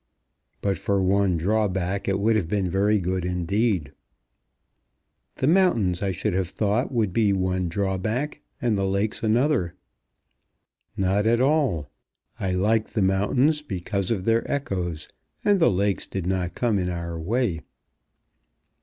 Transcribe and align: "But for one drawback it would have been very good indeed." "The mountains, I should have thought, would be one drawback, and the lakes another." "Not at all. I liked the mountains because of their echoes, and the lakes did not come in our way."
"But 0.61 0.79
for 0.79 0.99
one 0.99 1.37
drawback 1.37 2.07
it 2.07 2.17
would 2.19 2.35
have 2.35 2.49
been 2.49 2.67
very 2.67 2.97
good 2.97 3.23
indeed." 3.23 3.91
"The 5.35 5.45
mountains, 5.45 6.01
I 6.01 6.09
should 6.09 6.33
have 6.33 6.47
thought, 6.47 6.91
would 6.91 7.13
be 7.13 7.31
one 7.33 7.69
drawback, 7.69 8.41
and 8.59 8.75
the 8.75 8.87
lakes 8.87 9.21
another." 9.21 9.75
"Not 10.97 11.27
at 11.27 11.39
all. 11.39 11.91
I 12.39 12.51
liked 12.53 12.95
the 12.95 13.03
mountains 13.03 13.61
because 13.61 14.09
of 14.09 14.25
their 14.25 14.41
echoes, 14.51 15.07
and 15.45 15.59
the 15.59 15.69
lakes 15.69 16.07
did 16.07 16.25
not 16.25 16.55
come 16.55 16.79
in 16.79 16.89
our 16.89 17.19
way." 17.19 17.61